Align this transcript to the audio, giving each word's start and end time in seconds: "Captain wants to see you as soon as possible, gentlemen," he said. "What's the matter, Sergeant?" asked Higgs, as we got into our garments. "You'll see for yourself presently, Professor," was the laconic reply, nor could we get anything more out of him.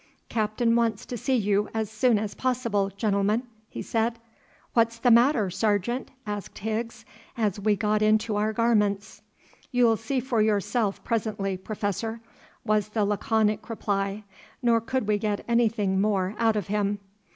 "Captain 0.29 0.75
wants 0.75 1.05
to 1.05 1.15
see 1.15 1.35
you 1.35 1.69
as 1.75 1.87
soon 1.87 2.17
as 2.17 2.33
possible, 2.33 2.89
gentlemen," 2.97 3.43
he 3.69 3.83
said. 3.83 4.17
"What's 4.73 4.97
the 4.97 5.11
matter, 5.11 5.51
Sergeant?" 5.51 6.09
asked 6.25 6.57
Higgs, 6.57 7.05
as 7.37 7.59
we 7.59 7.75
got 7.75 8.01
into 8.01 8.35
our 8.35 8.51
garments. 8.51 9.21
"You'll 9.71 9.97
see 9.97 10.19
for 10.19 10.41
yourself 10.41 11.03
presently, 11.03 11.55
Professor," 11.55 12.19
was 12.65 12.89
the 12.89 13.05
laconic 13.05 13.69
reply, 13.69 14.23
nor 14.63 14.81
could 14.81 15.07
we 15.07 15.19
get 15.19 15.45
anything 15.47 16.01
more 16.01 16.33
out 16.39 16.55
of 16.55 16.65
him. 16.65 16.97